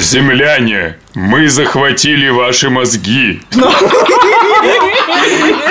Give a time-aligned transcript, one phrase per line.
[0.00, 3.42] Земляне, мы захватили ваши мозги.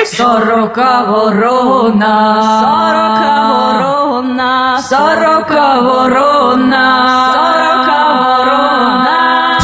[0.05, 9.59] Сорока ворона, сорока ворона, сорока ворона, сорока ворона.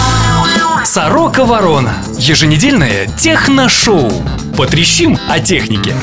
[0.84, 1.93] Сорока Ворона.
[2.18, 4.11] Еженедельное техношоу.
[4.57, 5.93] Потрещим о технике.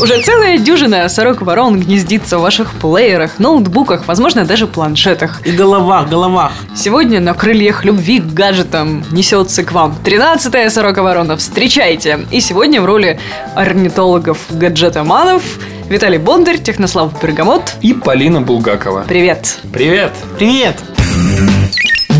[0.00, 5.40] Уже целая дюжина сорок-ворон гнездится в ваших плеерах, ноутбуках, возможно, даже планшетах.
[5.46, 6.52] И головах, головах.
[6.74, 11.38] Сегодня на крыльях любви к гаджетам несется к вам 13-я сорока-ворона.
[11.38, 12.26] Встречайте!
[12.30, 13.18] И сегодня в роли
[13.54, 15.42] орнитологов-гаджетоманов
[15.88, 17.76] Виталий Бондарь, Технослав Бергамот.
[17.80, 19.04] И Полина Булгакова.
[19.08, 19.60] Привет!
[19.72, 20.12] Привет.
[20.38, 20.76] Привет!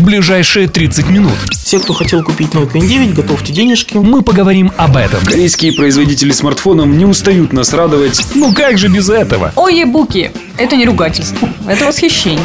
[0.07, 3.97] Ближайшие 30 минут Все, кто хотел купить Nokia N9, готовьте денежки.
[3.97, 5.19] мы поговорим об этом.
[5.25, 8.25] Корейские производители смартфонов не устают нас радовать.
[8.33, 9.51] Ну как же без этого?
[9.57, 10.31] Ой, буки!
[10.57, 12.39] Это не ругательство, это восхищение.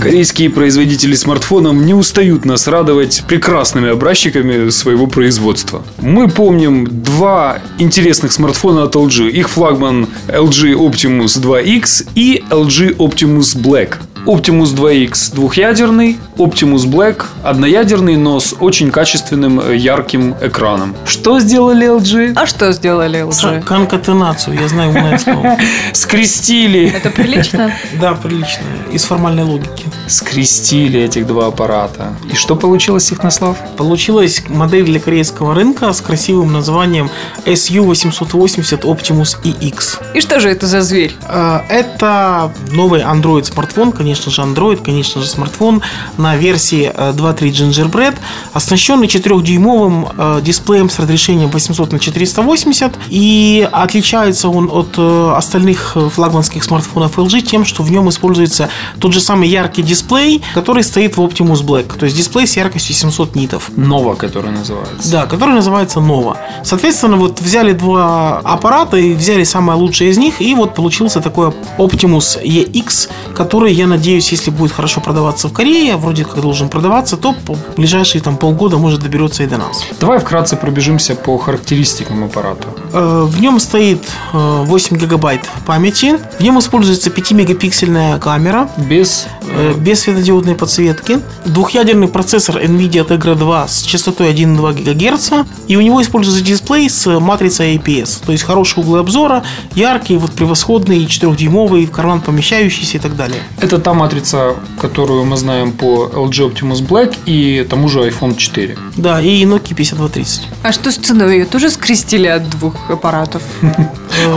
[0.00, 5.82] Корейские производители смартфонов не устают нас радовать прекрасными образчиками своего производства.
[6.00, 9.30] Мы помним два интересных смартфона от LG.
[9.30, 13.96] Их флагман LG Optimus 2X и LG Optimus Black.
[14.28, 20.94] Optimus 2X двухъядерный, Optimus Black одноядерный, но с очень качественным э, ярким экраном.
[21.06, 22.34] Что сделали LG?
[22.36, 23.62] А что сделали LG?
[23.62, 25.56] Конкатенацию, я знаю умное слово.
[25.94, 26.92] Скрестили.
[26.94, 27.72] Это прилично?
[28.00, 28.62] Да, прилично.
[28.92, 29.86] Из формальной логики.
[30.08, 32.14] Скрестили этих два аппарата.
[32.30, 33.56] И что получилось, Технослав?
[33.78, 37.10] Получилась модель для корейского рынка с красивым названием
[37.46, 40.00] SU880 Optimus EX.
[40.14, 41.14] И что же это за зверь?
[41.28, 45.82] Э, Это новый Android смартфон, конечно же Android, конечно же смартфон
[46.16, 48.16] на версии э, 2.3 Gingerbread,
[48.52, 55.92] оснащенный 4-дюймовым э, дисплеем с разрешением 800 на 480 и отличается он от э, остальных
[55.94, 60.82] э, флагманских смартфонов LG тем, что в нем используется тот же самый яркий дисплей, который
[60.82, 63.70] стоит в Optimus Black, то есть дисплей с яркостью 700 нитов.
[63.76, 65.12] Нова, который называется.
[65.12, 66.36] Да, который называется Nova.
[66.64, 71.52] Соответственно, вот взяли два аппарата и взяли самое лучшее из них, и вот получился такой
[71.78, 76.68] Optimus EX, который, я надеюсь, если будет хорошо продаваться в Корее, а вроде как должен
[76.68, 79.84] продаваться, то по ближайшие там полгода может доберется и до нас.
[80.00, 82.68] Давай вкратце пробежимся по характеристикам аппарата.
[82.92, 89.74] Э, В нем стоит э, 8 гигабайт памяти, в нем используется 5-мегапиксельная камера, Без э,
[89.78, 96.00] без светодиодной подсветки, двухъядерный процессор NVIDIA Tegra 2 с частотой 1,2 ГГц, и у него
[96.02, 99.42] используется дисплей с матрицей IPS, то есть хорошие углы обзора,
[99.74, 103.42] яркий, вот превосходный, 4-дюймовый, в карман помещающийся и так далее.
[103.60, 108.76] Это та матрица, которую мы знаем по LG Optimus Black и тому же iPhone 4.
[108.98, 110.42] Да, и Nokia 5230.
[110.62, 111.38] А что с ценой?
[111.38, 113.42] Ее тоже скрестили от двух аппаратов?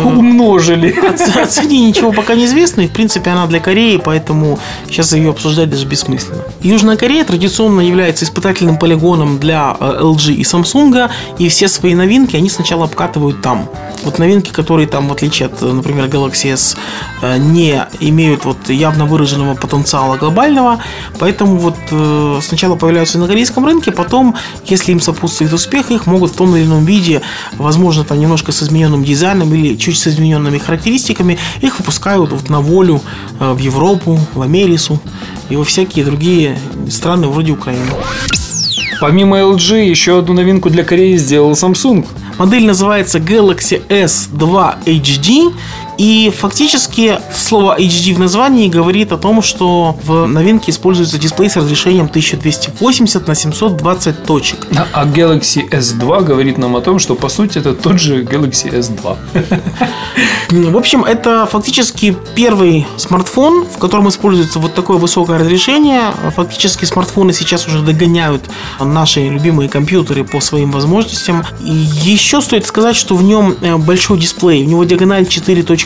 [0.06, 0.96] Умножили.
[1.36, 4.58] О цене ничего пока не известно, и в принципе она для Кореи, поэтому
[4.88, 6.44] сейчас ее обсуждать даже бессмысленно.
[6.62, 11.10] Южная Корея традиционно является испытательным полигоном для э, LG и Samsung,
[11.40, 13.68] и все свои новинки они сначала обкатывают там.
[14.04, 16.78] Вот новинки, которые там, в отличие от, э, например, Galaxy S,
[17.22, 19.06] э, не имеют вот явно
[19.42, 20.80] выраженного потенциала глобального,
[21.20, 24.36] поэтому вот э, сначала появляются на корейском рынке, потом,
[24.66, 27.22] если им сопутствует успех, их могут в том или ином виде,
[27.58, 32.60] возможно, там немножко с измененным дизайном или чуть с измененными характеристиками, их выпускают вот на
[32.60, 33.02] волю
[33.40, 35.00] э, в Европу, в Америку
[35.50, 36.58] и во всякие другие
[36.90, 37.92] страны вроде Украины.
[39.02, 42.06] Помимо LG, еще одну новинку для Кореи сделал Samsung.
[42.38, 45.54] Модель называется Galaxy S2 HD.
[46.02, 51.56] И фактически слово HD в названии говорит о том, что в новинке используется дисплей с
[51.56, 54.68] разрешением 1280 на 720 точек.
[54.76, 58.72] А- А Galaxy S2 говорит нам о том, что по сути это тот же Galaxy
[58.72, 59.16] S2.
[60.72, 66.02] В общем, это фактически первый смартфон, в котором используется вот такое высокое разрешение.
[66.36, 68.42] Фактически смартфоны сейчас уже догоняют
[68.80, 71.46] наши любимые компьютеры по своим возможностям.
[71.64, 74.64] И еще стоит сказать, что в нем э, большой дисплей.
[74.64, 75.28] У него диагональ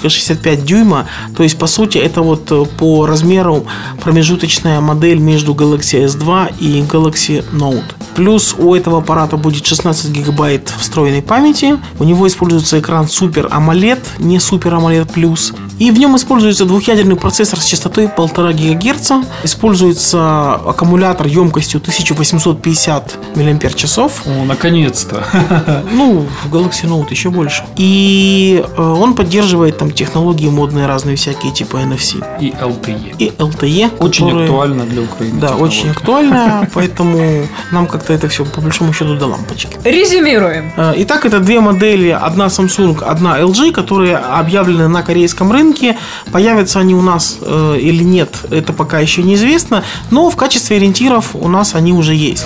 [0.05, 1.07] 4.65 дюйма.
[1.35, 3.66] То есть, по сути, это вот э, по размеру
[4.01, 8.04] промежуточная модель между Galaxy S2 и Galaxy Note.
[8.16, 11.78] Плюс у этого аппарата будет 16 гигабайт встроенной памяти.
[12.00, 15.53] У него используется экран Super AMOLED, не Super AMOLED Plus.
[15.79, 19.12] И в нем используется двухъядерный процессор с частотой 1,5 ГГц.
[19.44, 23.97] Используется аккумулятор емкостью 1850 мАч.
[23.97, 25.23] О, наконец-то.
[25.91, 27.64] Ну, в Galaxy Note еще больше.
[27.76, 33.16] И э, он поддерживает там технологии модные разные всякие, типа NFC И LTE.
[33.17, 33.91] и LTE.
[34.00, 35.40] Очень которые- актуально для Украины.
[35.41, 39.78] Да, очень актуально, поэтому нам как как-то это все по большому счету до лампочки.
[39.84, 40.72] Резюмируем.
[40.78, 45.97] Э, Итак, это две модели, одна Samsung, одна LG, которые объявлены на корейском рынке.
[46.31, 51.31] Появятся они у нас э, или нет, это пока еще неизвестно, но в качестве ориентиров
[51.34, 52.46] у нас они уже есть.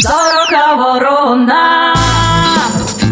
[0.00, 1.94] Сорока ворона.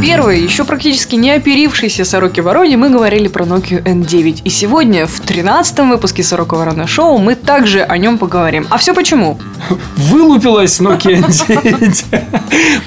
[0.05, 4.43] Первой, еще практически не оперившейся Сороки Вороне, мы говорили про Nokia N9.
[4.45, 8.67] И сегодня, в 13 выпуске Сорока Ворона Шоу, мы также о нем поговорим.
[8.69, 9.39] А все почему?
[9.97, 12.23] Вылупилась Nokia N9.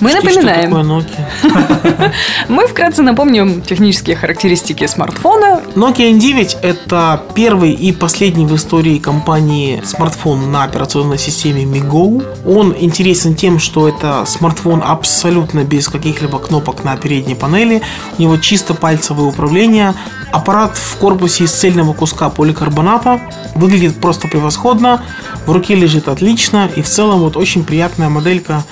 [0.01, 0.71] Мы напоминаем,
[2.49, 5.61] мы вкратце напомним технические характеристики смартфона.
[5.75, 12.25] Nokia N9 это первый и последний в истории компании смартфон на операционной системе MiGo.
[12.47, 17.83] Он интересен тем, что это смартфон абсолютно без каких-либо кнопок на передней панели.
[18.19, 19.95] У него чисто пальцевое управление.
[20.31, 23.21] Аппарат в корпусе из цельного куска поликарбоната.
[23.55, 25.03] Выглядит просто превосходно.
[25.47, 26.69] В руке лежит отлично.
[26.77, 28.63] И в целом вот очень приятная моделька.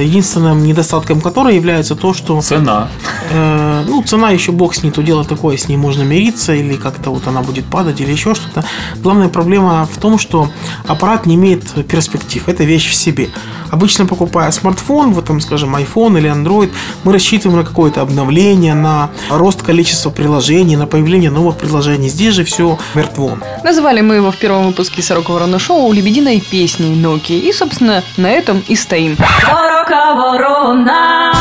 [0.00, 2.88] Единственным недостатком которой является то, что Цена.
[3.30, 6.74] Э, ну, цена еще бог с ней, то дело такое, с ней можно мириться, или
[6.74, 8.64] как-то вот она будет падать, или еще что-то.
[8.96, 10.48] Главная проблема в том, что
[10.86, 12.48] аппарат не имеет перспектив.
[12.48, 13.30] Это вещь в себе.
[13.70, 16.70] Обычно покупая смартфон, вот там, скажем, iPhone или Android,
[17.02, 22.08] мы рассчитываем на какое-то обновление, на рост количества приложений, на появление новых приложений.
[22.08, 23.38] Здесь же все мертво.
[23.64, 27.38] Называли мы его в первом выпуске «Сорока Ворона Шоу» «Лебединой песней Nokia».
[27.38, 29.16] И, собственно, на этом и стоим.
[29.40, 31.32] Сорока ворона.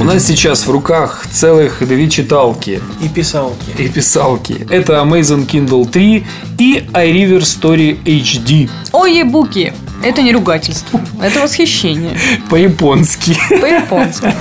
[0.00, 3.70] У нас сейчас в руках целых две читалки И писалки.
[3.78, 4.66] и писалки.
[4.70, 6.26] Это Amazon Kindle 3
[6.58, 9.72] и iRiver Story HD Ой, буки!
[10.02, 12.16] Это не ругательство, это восхищение.
[12.48, 13.36] по-японски.
[13.60, 14.32] По-японски.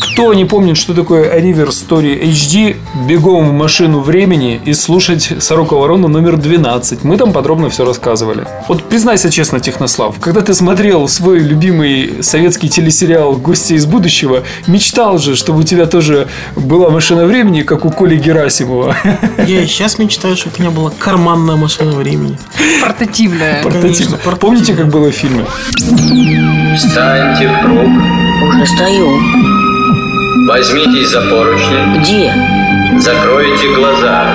[0.00, 2.76] Кто не помнит, что такое iRiver Story HD,
[3.08, 7.04] бегом в машину времени и слушать «Сорока ворона» номер 12.
[7.04, 8.46] Мы там подробно все рассказывали.
[8.68, 15.18] Вот признайся честно, Технослав, когда ты смотрел свой любимый советский телесериал «Гости из будущего», мечтал
[15.18, 18.96] же, чтобы у тебя тоже была машина времени, как у Коли Герасимова.
[19.46, 22.38] Я и сейчас мечтаю, чтобы у меня была карманная машина времени.
[22.80, 23.62] Портативная.
[23.62, 24.16] Портативно.
[24.18, 24.59] портативно.
[24.60, 25.42] Помните, как было в фильме?
[26.76, 27.88] Встаньте в круг,
[28.46, 29.18] Уже стою.
[30.46, 32.30] возьмитесь за поручни, Где?
[32.98, 34.26] закройте глаза,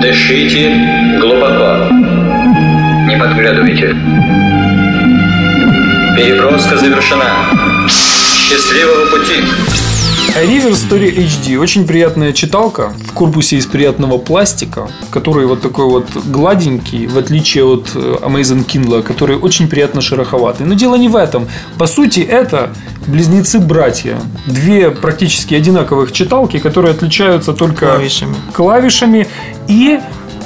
[0.00, 1.88] дышите глубоко,
[3.08, 3.96] не подглядывайте.
[6.16, 7.32] Переброска завершена.
[7.88, 9.42] Счастливого пути!
[10.34, 11.56] iRiver Story HD.
[11.56, 17.64] Очень приятная читалка в корпусе из приятного пластика, который вот такой вот гладенький, в отличие
[17.64, 20.66] от э, Amazon Kindle, который очень приятно шероховатый.
[20.66, 21.46] Но дело не в этом.
[21.78, 22.70] По сути, это
[23.06, 24.18] близнецы-братья.
[24.46, 28.34] Две практически одинаковых читалки, которые отличаются только Клавишами.
[28.52, 29.28] клавишами
[29.68, 30.00] и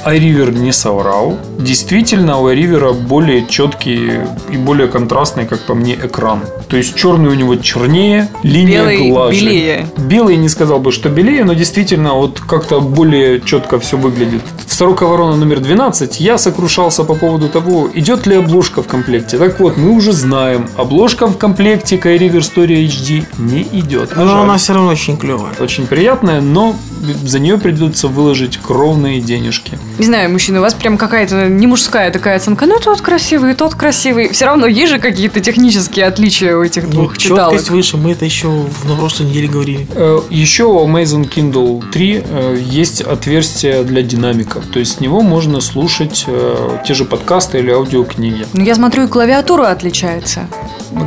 [0.05, 1.37] iRiver не соврал.
[1.57, 4.11] Действительно, у iRiver более четкий
[4.51, 6.41] и более контрастный, как по мне, экран.
[6.67, 9.39] То есть черный у него чернее, линия Белый глаже.
[9.39, 9.85] белее.
[9.97, 14.41] Белый не сказал бы, что белее, но действительно вот как-то более четко все выглядит.
[14.67, 19.37] В «Сорока ворона» номер 12 я сокрушался по поводу того, идет ли обложка в комплекте.
[19.37, 24.15] Так вот, мы уже знаем, обложка в комплекте к iRiver Story HD не идет.
[24.15, 24.41] Но жаль.
[24.43, 25.53] она все равно очень клевая.
[25.59, 26.75] Очень приятная, но
[27.23, 29.77] за нее придется выложить кровные денежки.
[29.97, 32.65] Не знаю, мужчина, у вас прям какая-то не мужская такая оценка.
[32.65, 34.29] Ну, тот красивый, тот красивый.
[34.29, 37.51] Все равно есть же какие-то технические отличия у этих Ну, двух читалок.
[37.53, 39.87] четкость выше, мы это еще в- на прошлой неделе говорили.
[39.95, 44.65] Э, Еще у Amazon Kindle 3 э, есть отверстие для динамиков.
[44.67, 48.45] То есть с него можно слушать э, те же подкасты или аудиокниги.
[48.53, 50.47] Ну, я смотрю, и клавиатура отличается.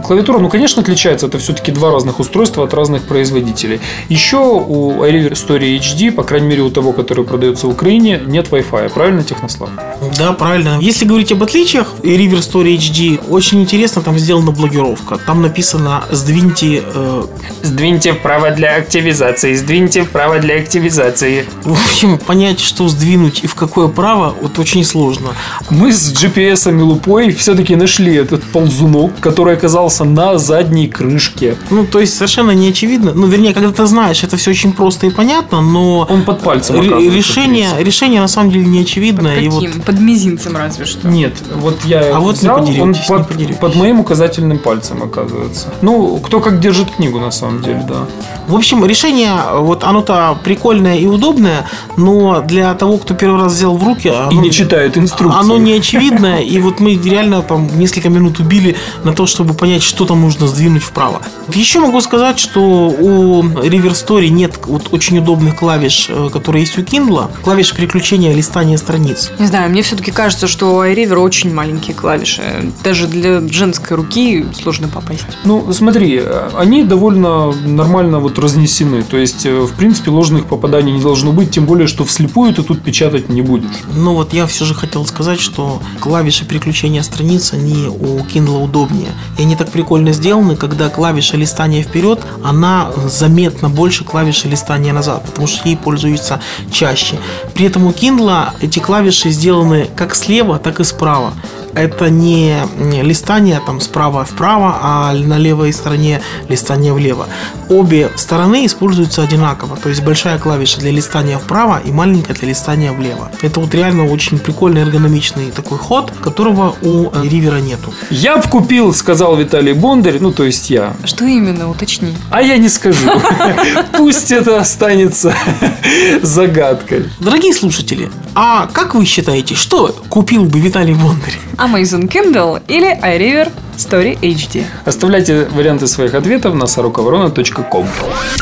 [0.05, 1.27] Клавиатура, ну, конечно, отличается.
[1.27, 3.81] Это все-таки два разных устройства от разных производителей.
[4.09, 8.49] Еще у iRiver Story HD, по крайней мере, у того, который продается в Украине, нет
[8.51, 8.91] Wi-Fi.
[8.93, 9.71] Правильно, Технослав?
[10.19, 10.79] Да, правильно.
[10.81, 15.19] Если говорить об отличиях, River Story HD очень интересно, там сделана блокировка.
[15.27, 17.23] Там написано «Сдвиньте...» э,
[17.63, 21.45] Сдвиньте вправо для активизации, сдвиньте вправо для активизации.
[21.65, 25.31] В общем, понять, что сдвинуть и в какое право, вот очень сложно.
[25.71, 29.72] Мы с GPS и лупой все-таки нашли этот ползунок, который оказался
[30.05, 31.57] на задней крышке.
[31.71, 33.13] Ну, то есть совершенно не очевидно.
[33.15, 36.81] Ну, вернее, когда ты знаешь, это все очень просто и понятно, но Он под пальцем
[36.81, 39.29] решение, решение на самом деле не очевидно.
[39.39, 39.83] И вот Каким?
[39.83, 41.09] Под мизинцем разве что.
[41.09, 45.03] Нет, вот я А вот не взял, он подеретесь, не под, под моим указательным пальцем
[45.03, 45.69] оказывается.
[45.83, 48.07] Ну, кто как держит книгу, на самом деле, да.
[48.49, 53.77] В общем, решение, вот оно-то прикольное и удобное, но для того, кто первый раз взял
[53.77, 55.41] в руки, И оно, не читает инструкции.
[55.41, 59.85] оно не очевидное, и вот мы реально там несколько минут убили на то, чтобы понять,
[59.85, 61.23] что там нужно сдвинуть вправо.
[61.55, 66.77] Еще могу сказать, что у River Story нет вот очень удобных клавиш, э, которые есть
[66.79, 69.31] у Kindle, клавиш переключения листания страниц.
[69.39, 72.73] Не знаю, мне все-таки кажется, что у iRiver очень маленькие клавиши.
[72.83, 75.27] Даже для женской руки сложно попасть.
[75.45, 76.21] Ну, смотри,
[76.57, 79.05] они довольно нормально вот разнесены.
[79.05, 82.65] То есть, э, в принципе, ложных попаданий не должно быть, тем более, что вслепую ты
[82.65, 83.71] тут печатать не будешь.
[83.95, 89.11] Но вот я все же хотел сказать, что клавиши переключения страниц, они у Kindle удобнее.
[89.39, 95.25] И они так прикольно сделаны, когда клавиша листания вперед, она заметно больше клавиши листания назад,
[95.25, 96.41] потому что ей пользуются
[96.73, 97.17] чаще.
[97.55, 101.33] При этом у Kindle эти клавиши сделаны как слева, так и справа.
[101.75, 102.63] Это не
[103.03, 107.27] листание там справа вправо, а на левой стороне листание влево.
[107.69, 109.77] Обе стороны используются одинаково.
[109.77, 113.31] То есть большая клавиша для листания вправо и маленькая для листания влево.
[113.41, 117.93] Это вот реально очень прикольный эргономичный такой ход, которого у э, Ривера нету.
[118.11, 120.95] Я б купил, сказал Виталий Бондарь, ну, то есть я.
[121.05, 122.15] Что именно, уточни.
[122.31, 123.11] А я не скажу.
[123.97, 125.35] Пусть это останется
[126.23, 127.11] загадкой.
[127.19, 131.39] Дорогие слушатели, а как вы считаете, что купил бы Виталий Бондарь?
[131.57, 134.65] Amazon Kindle или iRiver Story HD.
[134.85, 137.87] Оставляйте варианты своих ответов на сороковорона.ком.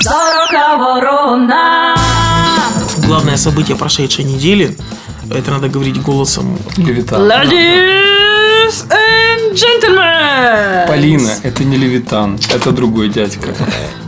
[0.00, 1.96] Сорока ворона.
[3.06, 4.76] Главное событие прошедшей недели,
[5.30, 7.26] это надо говорить голосом Левитан.
[8.70, 10.86] Ladies and gentlemen!
[10.86, 13.48] Полина, это не Левитан, это другой дядька.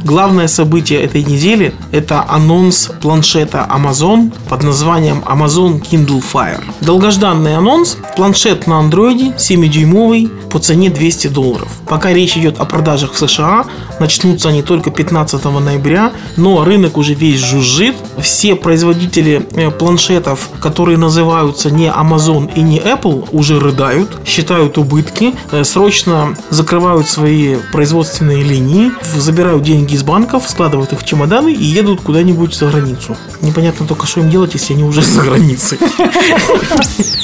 [0.05, 6.63] Главное событие этой недели– это анонс планшета Amazon под названием Amazon Kindle Fire.
[6.81, 11.69] Долгожданный анонс– планшет на андроиде 7-дюймовый по цене 200 долларов.
[11.89, 13.67] Пока речь идет о продажах в США,
[13.99, 17.97] начнутся они только 15 ноября, но рынок уже весь жужжит.
[18.23, 25.35] Все производители э, планшетов, которые называются не Amazon и не Apple, уже рыдают, считают убытки,
[25.51, 31.65] э, срочно закрывают свои производственные линии, забирают деньги из банков, складывают их в чемоданы и
[31.65, 33.17] едут куда-нибудь за границу.
[33.41, 35.79] Непонятно только, что им делать, если они уже за границей.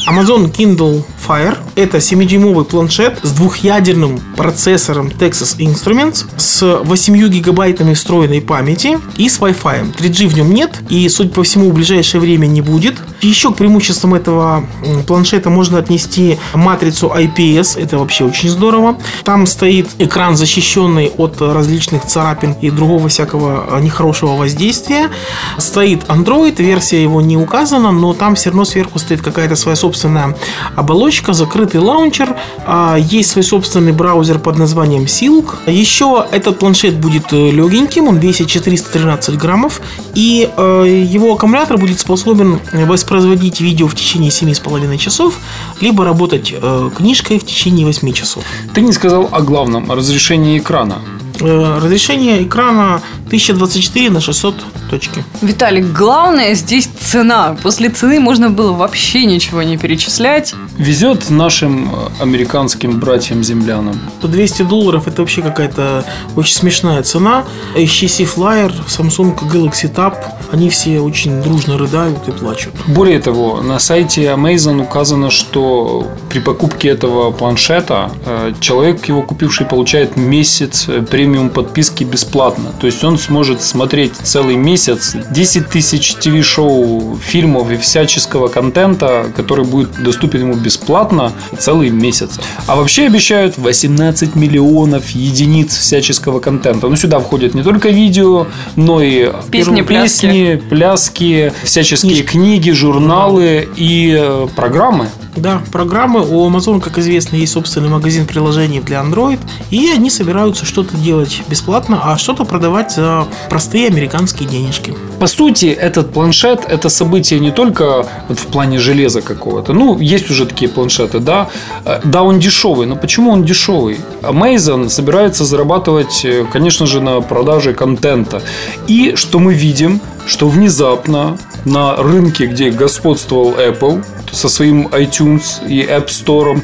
[0.09, 8.41] Amazon Kindle Fire– это 7-дюймовый планшет с двухъядерным процессором Texas Instruments, с 8 гигабайтами встроенной
[8.41, 9.95] памяти и с Wi-Fi.
[9.97, 12.97] 3G в нем нет и, судя по всему, в ближайшее время не будет.
[13.21, 14.65] Еще к преимуществам этого
[15.07, 18.97] планшета можно отнести матрицу IPS, это вообще очень здорово.
[19.25, 25.11] Там стоит экран, защищенный от различных царапин и другого всякого а, нехорошего воздействия.
[25.59, 30.37] Стоит Android, версия его не указана, но там все равно сверху стоит какая-то своя собственная
[30.77, 35.57] оболочка, закрытый лаунчер, а, есть свой собственный браузер под названием Silk.
[35.67, 39.81] Еще этот планшет будет э, легеньким, он весит 413 граммов,
[40.15, 42.61] и э, его аккумулятор будет способен
[43.09, 45.39] воспроизводить видео в течение 7,5 часов,
[45.81, 48.45] либо работать э, книжкой в течение 8 часов.
[48.75, 50.99] Ты не сказал о главном, о разрешении экрана.
[51.41, 54.55] Э, Разрешение экрана 1024 на 600
[54.91, 55.25] точки.
[55.41, 57.57] Виталик, главное здесь цена.
[57.63, 60.55] После цены можно было вообще ничего не перечислять.
[60.77, 63.99] Везет нашим э, американским братьям-землянам.
[64.21, 66.05] То 200 долларов это вообще какая-то
[66.37, 67.45] очень смешная цена.
[67.75, 70.15] HTC Flyer, Samsung Galaxy Tab,
[70.51, 72.73] они все очень дружно рыдают и плачут.
[72.87, 79.67] Более того, на сайте Amazon указано, что при покупке этого планшета э, человек, его купивший,
[79.67, 82.73] получает месяц э, премиум подписки бесплатно.
[82.81, 89.65] То есть он сможет смотреть целый месяц 10 тысяч ТВ-шоу, фильмов и всяческого контента, который
[89.65, 92.39] будет доступен ему бесплатно целый месяц.
[92.67, 96.89] А вообще обещают 18 миллионов единиц всяческого контента.
[96.89, 103.69] Ну, сюда входят не только видео, но и Песни, песни, песни, пляски, всяческие книги, журналы
[103.77, 105.09] и э, программы.
[105.37, 109.39] Да, программы у Amazon, как известно, есть собственный магазин приложений для Android,
[109.71, 114.95] и они собираются что-то делать бесплатно, а что-то продавать за простые американские денежки.
[115.21, 119.73] По сути, этот планшет– это событие не только вот в плане железа какого-то.
[119.73, 121.49] Ну, есть уже такие планшеты, да.
[121.85, 123.99] Э, Да, он дешевый, но почему он дешевый?
[124.23, 128.43] Amazon собирается зарабатывать, э, конечно же, на продаже контента.
[128.89, 135.83] И что мы видим, что внезапно на рынке, где господствовал Apple со своим iTunes и
[135.83, 136.63] App Store,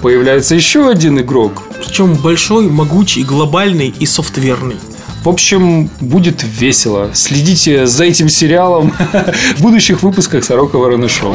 [0.00, 1.62] появляется еще один игрок.
[1.84, 4.76] Причем большой, могучий, глобальный и софтверный.
[5.24, 7.10] В общем, будет весело.
[7.12, 8.94] Следите за этим сериалом
[9.56, 11.34] в будущих выпусках Сорока Ворона Шоу.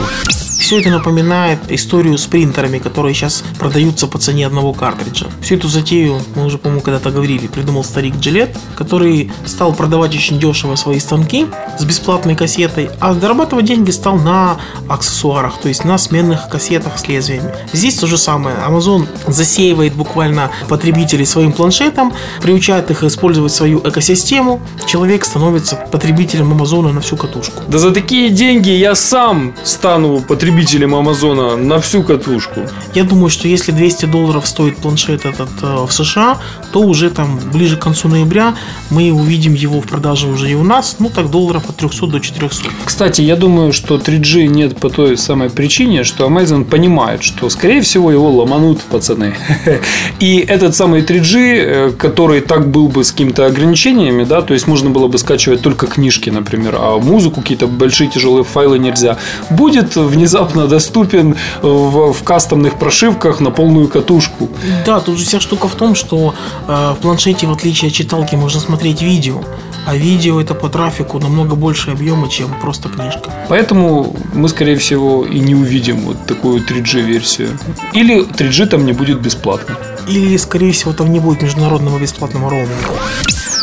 [0.66, 5.28] Все это напоминает историю с принтерами, которые сейчас продаются по цене одного картриджа.
[5.40, 10.40] Всю эту затею, мы уже, по-моему, когда-то говорили, придумал старик Джилет, который стал продавать очень
[10.40, 11.46] дешево свои станки
[11.78, 14.58] с бесплатной кассетой, а зарабатывать деньги стал на
[14.90, 17.54] аксессуарах, то есть на сменных кассетах с лезвиями.
[17.72, 18.58] Здесь то же самое.
[18.68, 24.60] Amazon засеивает буквально потребителей своим планшетом, приучает их использовать свою экосистему.
[24.88, 27.62] Человек становится потребителем Амазона на всю катушку.
[27.68, 30.55] Да за такие деньги я сам стану потребителем
[30.96, 32.62] Амазона на всю катушку.
[32.94, 36.38] Я думаю, что если 200 долларов стоит планшет этот э, в США,
[36.72, 38.56] то уже там ближе к концу ноября
[38.90, 42.20] мы увидим его в продаже уже и у нас, ну так долларов от 300 до
[42.20, 42.70] 400.
[42.86, 47.82] Кстати, я думаю, что 3G нет по той самой причине, что Amazon понимает, что, скорее
[47.82, 49.36] всего, его ломанут пацаны.
[50.20, 54.68] И этот самый 3G, э, который так был бы с какими-то ограничениями, да, то есть
[54.68, 59.18] можно было бы скачивать только книжки, например, а музыку, какие-то большие тяжелые файлы нельзя,
[59.50, 64.50] будет внезапно доступен в, в кастомных прошивках на полную катушку.
[64.86, 66.34] Да, тут же вся штука в том, что
[66.68, 69.42] э, в планшете, в отличие от читалки, можно смотреть видео.
[69.86, 73.32] А видео это по трафику намного больше объема, чем просто книжка.
[73.50, 77.50] Поэтому мы, скорее всего, и не увидим вот такую 3G-версию.
[77.94, 79.78] Или 3G там не будет бесплатно.
[80.08, 82.94] Или, скорее всего, там не будет международного бесплатного роуминга.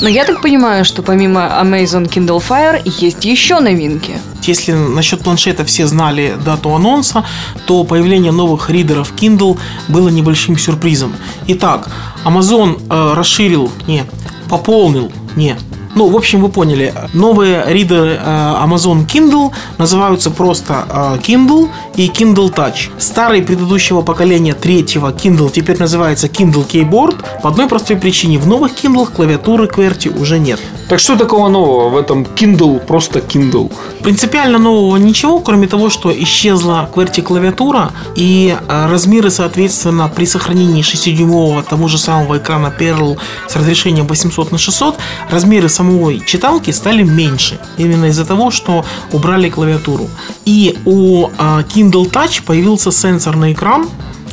[0.01, 4.13] Но я так понимаю, что помимо Amazon Kindle Fire есть еще новинки.
[4.43, 7.25] Если насчет планшета все знали дату анонса,
[7.67, 9.59] то появление новых ридеров Kindle
[9.89, 11.15] было небольшим сюрпризом.
[11.47, 11.89] Итак,
[12.25, 14.05] Amazon э, расширил, не,
[14.49, 15.57] пополнил, не,
[15.95, 16.95] ну, в общем, вы поняли.
[17.13, 22.91] Новые ридеры э, Amazon Kindle называются просто э, Kindle и Kindle Touch.
[22.99, 28.39] Старый предыдущего поколения третьего Kindle теперь называется Kindle Keyboard по одной простой причине.
[28.39, 30.61] В новых Kindle клавиатуры QWERTY уже нет.
[30.89, 33.71] Так что такого нового в этом Kindle, просто Kindle?
[34.03, 40.83] Принципиально нового ничего, кроме того, что исчезла QWERTY клавиатура и э, размеры, соответственно, при сохранении
[40.83, 44.97] 6-дюймового того же самого экрана Pearl с разрешением 800 на 600,
[45.31, 47.59] размеры самой читалки стали меньше.
[47.79, 50.09] Именно из-за того, что убрали клавиатуру.
[50.45, 51.31] И у э,
[51.75, 53.89] Kindle Touch появился сенсорный экран,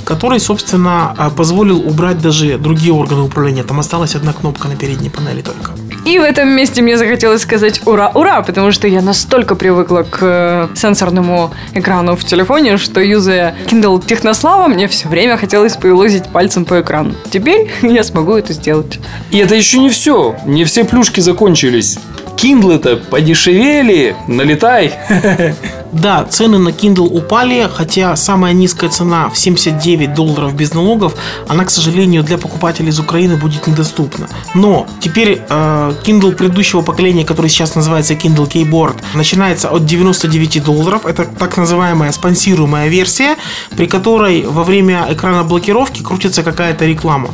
[0.06, 3.64] который, собственно, э, позволил убрать даже другие органы управления.
[3.64, 5.72] Там осталась одна кнопка на передней панели только.
[6.10, 10.18] И в этом месте мне захотелось сказать ура, ура, потому что я настолько привыкла к
[10.22, 16.66] э, сенсорному экрану в телефоне, что юзая Kindle Технослава, мне все время хотелось повелозить пальцем
[16.66, 17.14] по экрану.
[17.30, 18.98] Теперь я смогу это сделать.
[19.30, 20.36] И это еще не все.
[20.48, 22.00] Не все плюшки закончились.
[22.38, 24.16] Киндлы-то подешевели.
[24.28, 24.96] Налетай.
[25.92, 31.16] Да, цены на Kindle упали, хотя самая низкая цена в 79 долларов без налогов,
[31.48, 34.28] она, к сожалению, для покупателей из Украины будет недоступна.
[34.54, 41.06] Но теперь э, Kindle предыдущего поколения, который сейчас называется Kindle Keyboard, начинается от 99 долларов.
[41.06, 43.36] Это так называемая спонсируемая версия,
[43.76, 47.30] при которой во время экрана блокировки крутится какая-то реклама.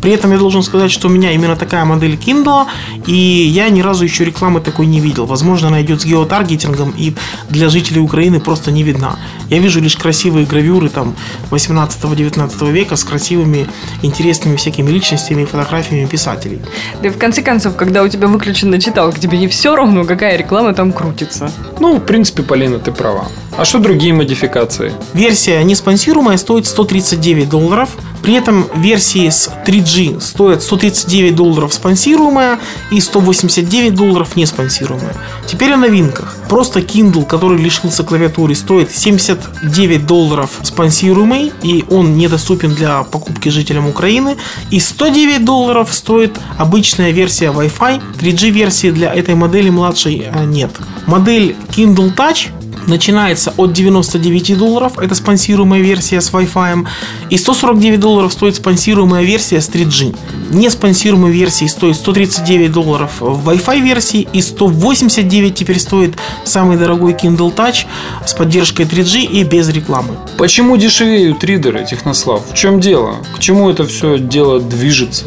[0.00, 2.66] При этом я должен сказать, что у меня именно такая модель Kindle,
[3.06, 5.26] и я ни разу еще рекламы такой не видел.
[5.26, 7.14] Возможно, она идет с геотаргетингом и
[7.48, 9.18] для жителей Украины просто не видна.
[9.48, 11.14] Я вижу лишь красивые гравюры там
[11.50, 13.66] 18-19 века с красивыми,
[14.02, 16.60] интересными всякими личностями и фотографиями писателей.
[17.02, 20.36] Да и в конце концов, когда у тебя выключена читалка, тебе не все равно, какая
[20.36, 21.50] реклама там крутится.
[21.78, 23.28] Ну, в принципе, Полина, ты права.
[23.56, 24.92] А что другие модификации?
[25.12, 27.90] Версия не спонсируемая стоит 139 долларов.
[28.22, 32.60] При этом версии с 3G стоят 139 долларов спонсируемая
[32.90, 35.14] и 189 долларов не спонсируемая.
[35.46, 36.36] Теперь о новинках.
[36.48, 43.88] Просто Kindle, который лишился клавиатуры, стоит 79 долларов спонсируемый, и он недоступен для покупки жителям
[43.88, 44.36] Украины.
[44.70, 48.02] И 109 долларов стоит обычная версия Wi-Fi.
[48.20, 50.70] 3G версии для этой модели младшей а, нет.
[51.06, 52.48] Модель Kindle Touch
[52.90, 56.86] начинается от 99 долларов, это спонсируемая версия с Wi-Fi,
[57.30, 60.14] и 149 долларов стоит спонсируемая версия с 3G.
[60.50, 67.12] Не спонсируемой версии стоит 139 долларов в Wi-Fi версии, и 189 теперь стоит самый дорогой
[67.12, 67.86] Kindle Touch
[68.26, 70.16] с поддержкой 3G и без рекламы.
[70.36, 72.42] Почему дешевеют ридеры, Технослав?
[72.50, 73.16] В чем дело?
[73.34, 75.26] К чему это все дело движется?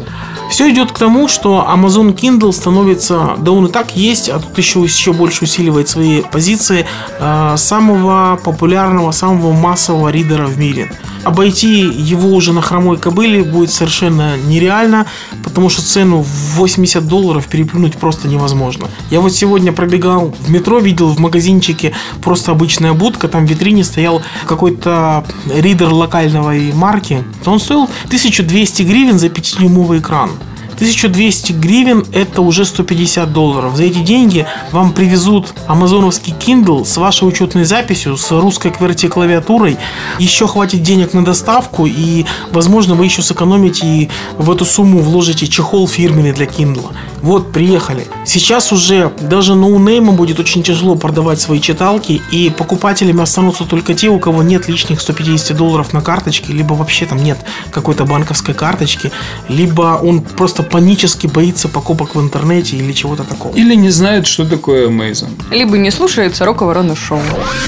[0.50, 4.56] Все идет к тому, что Amazon Kindle становится, да он и так есть, а тут
[4.58, 6.86] еще, еще больше усиливает свои позиции
[7.18, 10.90] э, самого популярного, самого массового ридера в мире.
[11.24, 15.06] Обойти его уже на хромой кобыле будет совершенно нереально,
[15.42, 18.88] потому что цену в 80 долларов переплюнуть просто невозможно.
[19.10, 23.84] Я вот сегодня пробегал в метро, видел в магазинчике просто обычная будка, там в витрине
[23.84, 27.24] стоял какой-то ридер локальной марки.
[27.46, 30.30] Он стоил 1200 гривен за 5-дюймовый экран.
[30.74, 33.76] 1200 гривен это уже 150 долларов.
[33.76, 39.76] За эти деньги вам привезут амазоновский Kindle с вашей учетной записью, с русской QWERTY клавиатурой.
[40.18, 45.46] Еще хватит денег на доставку и, возможно, вы еще сэкономите и в эту сумму вложите
[45.46, 46.92] чехол фирменный для Kindle.
[47.22, 48.06] Вот, приехали.
[48.26, 54.08] Сейчас уже даже ноунеймам будет очень тяжело продавать свои читалки, и покупателями останутся только те,
[54.08, 57.38] у кого нет лишних 150 долларов на карточке, либо вообще там нет
[57.70, 59.10] какой-то банковской карточки,
[59.48, 63.54] либо он просто панически боится покупок в интернете или чего-то такого.
[63.54, 65.30] Или не знает, что такое Amazon.
[65.50, 67.20] Либо не слушает Сорока Ворона Шоу.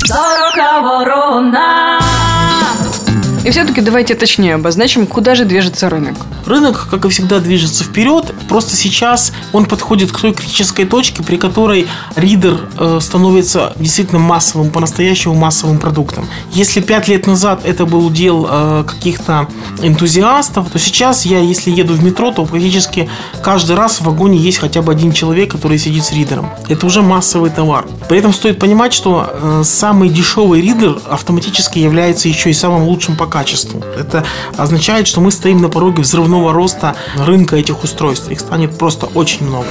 [0.04, 1.98] Сорока ворона.
[3.46, 6.16] И все-таки давайте точнее обозначим, куда же движется рынок.
[6.46, 8.34] Рынок, как и всегда, движется вперед.
[8.48, 14.70] Просто сейчас он подходит к той критической точке, при которой ридер э, становится действительно массовым,
[14.70, 16.26] по-настоящему массовым продуктом.
[16.54, 19.46] Если пять лет назад это был удел э, каких-то
[19.80, 23.08] энтузиастов, то сейчас я, если еду в метро, то практически
[23.44, 26.50] каждый раз в вагоне есть хотя бы один человек, который сидит с ридером.
[26.68, 27.86] Это уже массовый товар.
[28.08, 33.14] При этом стоит понимать, что э, самый дешевый ридер автоматически является еще и самым лучшим
[33.16, 33.84] по качеству.
[33.98, 34.24] Это
[34.56, 38.30] означает, что мы стоим на пороге взрывного роста рынка этих устройств.
[38.30, 39.68] Их станет просто очень много.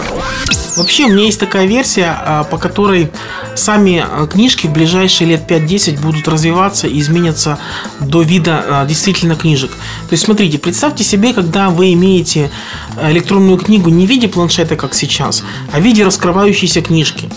[0.78, 3.10] Вообще, у меня есть такая версия, а, по которой
[3.56, 7.58] сами а, книжки в ближайшие лет 5-10 будут развиваться и изменятся
[8.00, 9.72] до вида а, действительно книжек.
[9.72, 12.52] То есть, смотрите, представьте себе, когда вы имеете
[13.02, 17.30] электронную книгу не в виде планшета, как сейчас, а в виде раскрывающейся книжки.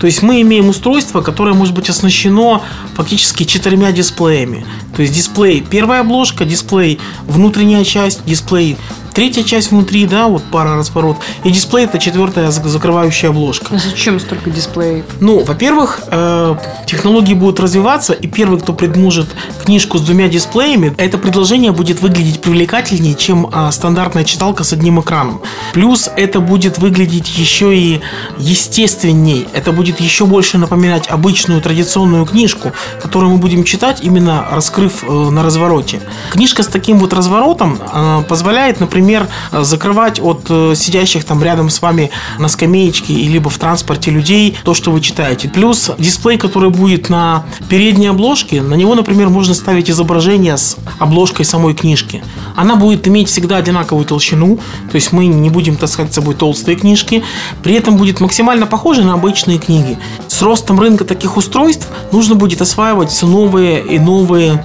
[0.00, 2.62] То есть мы имеем устройство, которое может быть оснащено
[2.94, 4.66] фактически четырьмя дисплеями.
[4.94, 8.76] То есть дисплей первая обложка, дисплей внутренняя часть, дисплей
[9.16, 11.16] третья часть внутри, да, вот пара разворот.
[11.42, 13.74] И дисплей это четвертая зак- закрывающая обложка.
[13.74, 15.06] А Зачем столько дисплеев?
[15.20, 16.54] Ну, во-первых, э,
[16.86, 19.26] технологии будут развиваться, и первый, кто предложит
[19.64, 25.00] книжку с двумя дисплеями, это предложение будет выглядеть привлекательнее, чем а, стандартная читалка с одним
[25.00, 25.40] экраном.
[25.72, 28.00] Плюс это будет выглядеть еще и
[28.36, 29.48] естественней.
[29.54, 35.10] Это будет еще больше напоминать обычную традиционную книжку, которую мы будем читать, именно раскрыв э,
[35.10, 36.00] на развороте.
[36.30, 41.70] Книжка с таким вот разворотом э, позволяет, например, э, закрывать от э, сидящих там рядом
[41.70, 45.48] с вами на скамеечке и либо в транспорте людей то, что вы читаете.
[45.48, 51.44] Плюс дисплей, который будет на передней обложке, на него, например, можно ставить изображение с обложкой
[51.44, 52.22] самой книжки.
[52.54, 54.58] Она будет иметь всегда одинаковую толщину,
[54.90, 57.22] то есть мы не будем таскать с собой толстые книжки,
[57.62, 59.98] при этом будет максимально похоже на обычные книги.
[60.28, 64.64] С ростом рынка таких устройств нужно будет осваивать все новые и новые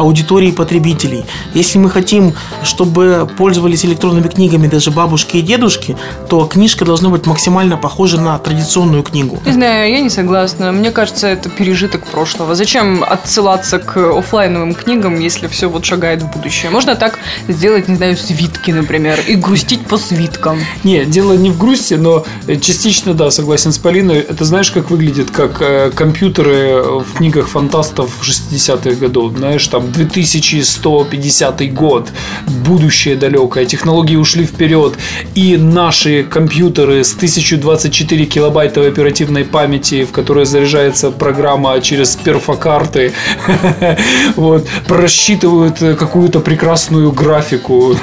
[0.00, 1.24] аудитории потребителей.
[1.54, 5.96] Если мы хотим, чтобы пользовались электронными книгами даже бабушки и дедушки,
[6.28, 9.40] то книжка должна быть максимально похожа на традиционную книгу.
[9.46, 10.72] Не знаю, я не согласна.
[10.72, 12.54] Мне кажется, это пережиток прошлого.
[12.54, 16.70] Зачем отсылаться к оффлайновым книгам, если все вот шагает в будущее?
[16.70, 20.58] Можно так сделать, не знаю, свитки, например, и грустить по свиткам.
[20.84, 22.24] Не, дело не в грусти, но
[22.60, 24.18] частично, да, согласен с Полиной.
[24.20, 29.36] Это знаешь, как выглядит, как э, компьютеры в книгах фантастов 60-х годов.
[29.36, 32.08] Знаешь, там 2150 год,
[32.46, 34.94] будущее далекое, технологии ушли вперед,
[35.34, 43.12] и наши компьютеры с 1024 килобайтовой оперативной памяти, в которой заряжается программа через перфокарты,
[44.36, 47.96] вот, просчитывают какую-то прекрасную графику.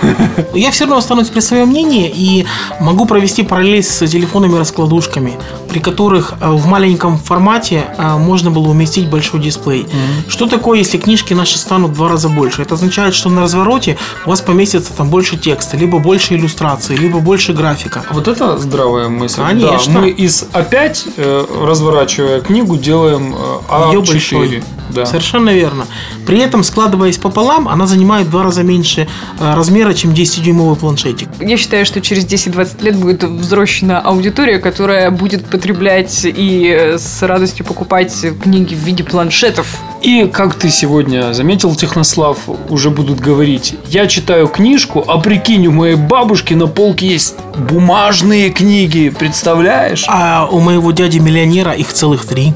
[0.54, 2.46] Я все равно останусь при своем мнении и
[2.80, 5.34] могу провести параллель с телефонами-раскладушками,
[5.70, 9.88] при которых э, в маленьком формате э, можно было уместить большой дисплей.
[10.28, 12.62] Что такое, если книжки наши станут в два раза больше?
[12.62, 17.20] Это означает, что на развороте у вас поместится там больше текста, либо больше иллюстраций, либо
[17.20, 18.04] больше графика.
[18.12, 19.42] Вот это здравая мысль.
[19.42, 19.94] Конечно.
[19.94, 24.12] Да, мы из опять, э, разворачивая книгу, делаем э, Её А4.
[24.12, 24.64] большой.
[24.90, 25.06] Да.
[25.06, 25.86] Совершенно верно.
[26.26, 29.08] При этом, складываясь пополам, она занимает в два раза меньше
[29.40, 31.30] э, размера, чем 10-дюймовый планшетик.
[31.40, 37.22] Я считаю, что через 10-20 лет будет взросшена аудитория, которая будет потреблять и э, с
[37.24, 39.68] радостью покупать книги в виде планшетов.
[40.08, 42.38] И, как ты сегодня заметил, Технослав,
[42.70, 48.50] уже будут говорить, я читаю книжку, а прикинь, у моей бабушки на полке есть бумажные
[48.50, 50.06] книги, представляешь?
[50.08, 52.54] А у моего дяди-миллионера их целых три.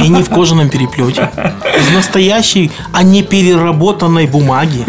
[0.00, 1.30] И они в кожаном переплете.
[1.78, 4.84] Из настоящей, а не переработанной бумаги.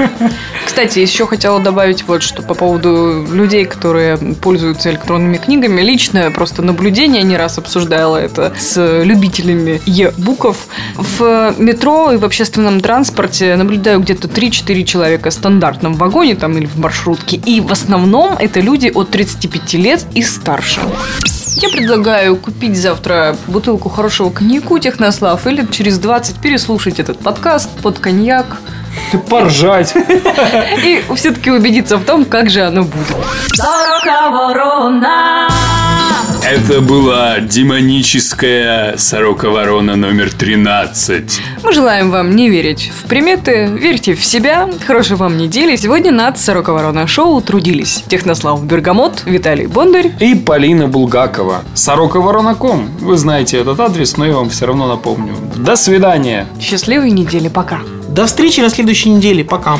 [0.66, 5.82] Кстати, еще хотела добавить вот что по поводу людей, которые пользуются электронными книгами.
[5.82, 10.66] Личное просто наблюдение, не раз обсуждала это с любителями e-буков.
[10.96, 16.66] В метро и в общественном транспорте наблюдаю где-то 3-4 человека в стандартном вагоне там или
[16.66, 17.38] в маршрутке.
[17.38, 20.82] И в основном это люди от 35 лет и старше.
[21.56, 28.00] Я предлагаю купить завтра бутылку хорошего коньяку Технослав или через 20 переслушать этот подкаст под
[28.00, 28.58] коньяк
[29.30, 29.94] Поржать.
[30.84, 33.08] и все-таки убедиться в том, как же оно будет.
[33.54, 35.48] Сорока ворона.
[36.44, 41.42] Это была демоническая сорока-ворона номер 13.
[41.64, 44.68] Мы желаем вам не верить в приметы, верьте в себя.
[44.86, 45.76] Хорошей вам недели.
[45.76, 50.12] Сегодня над Сорока Ворона Шоу трудились Технослав Бергамот, Виталий Бондарь.
[50.20, 51.62] И Полина Булгакова.
[51.76, 52.90] Сорока-ворона.ком.
[53.00, 55.36] Вы знаете этот адрес, но я вам все равно напомню.
[55.56, 56.48] До свидания.
[56.60, 57.50] Счастливой недели.
[57.50, 57.80] Пока.
[58.12, 59.46] До встречи на следующей неделе.
[59.46, 59.80] Пока.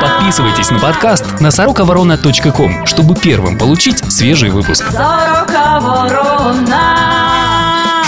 [0.00, 4.84] Подписывайтесь на подкаст на сороковорона.ком, чтобы первым получить свежий выпуск.
[4.92, 7.55] Сорока ворона.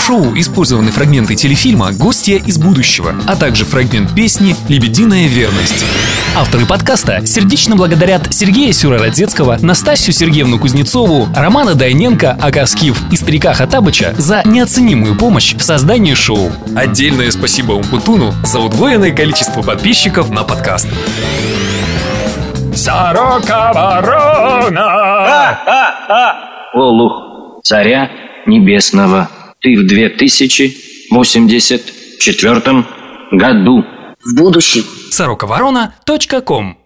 [0.09, 5.85] Шоу использованы фрагменты телефильма «Гостья из будущего», а также фрагмент песни «Лебединая верность».
[6.35, 13.53] Авторы подкаста сердечно благодарят Сергея Сюрородецкого, Настасью Сергеевну Кузнецову, Романа Дайненко, Ака Скиф и старика
[13.53, 16.51] Хатабыча за неоценимую помощь в создании шоу.
[16.75, 20.87] Отдельное спасибо Умпутуну за удвоенное количество подписчиков на подкаст.
[22.73, 25.59] Сорока ворона!
[26.73, 28.09] Олух, царя
[28.47, 29.29] небесного,
[29.61, 32.85] ты в 2084
[33.31, 33.85] году
[34.23, 34.83] в будущем.
[35.11, 36.78] сороковорона.ком